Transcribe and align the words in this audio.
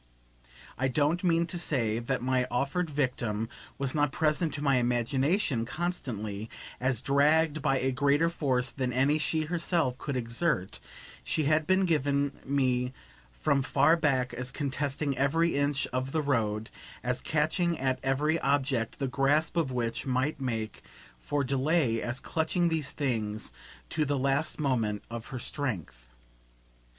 I 0.79 0.87
don't 0.87 1.23
mean 1.23 1.45
to 1.45 1.59
say 1.59 1.99
that 1.99 2.23
my 2.23 2.47
offered 2.49 2.89
victim 2.89 3.47
was 3.77 3.93
not 3.93 4.11
present 4.11 4.51
to 4.55 4.63
my 4.63 4.77
imagination, 4.77 5.63
constantly, 5.63 6.49
as 6.79 7.03
dragged 7.03 7.61
by 7.61 7.77
a 7.77 7.91
greater 7.91 8.27
force 8.27 8.71
than 8.71 8.91
any 8.91 9.19
she 9.19 9.41
herself 9.41 9.99
could 9.99 10.17
exert; 10.17 10.79
she 11.23 11.43
had 11.43 11.67
been 11.67 11.85
given 11.85 12.31
me 12.43 12.93
from 13.31 13.61
far 13.61 13.95
back 13.95 14.33
as 14.33 14.49
contesting 14.49 15.15
every 15.19 15.55
inch 15.55 15.85
of 15.93 16.13
the 16.13 16.23
road, 16.23 16.71
as 17.03 17.21
catching 17.21 17.77
at 17.77 17.99
every 18.01 18.39
object 18.39 18.97
the 18.97 19.07
grasp 19.07 19.55
of 19.55 19.71
which 19.71 20.07
might 20.07 20.41
make 20.41 20.81
for 21.19 21.43
delay, 21.43 22.01
as 22.01 22.19
clutching 22.19 22.69
these 22.69 22.89
things 22.91 23.51
to 23.89 24.03
the 24.03 24.17
last 24.17 24.59
moment 24.59 25.03
of 25.11 25.27
her 25.27 25.37
strength. 25.37 26.09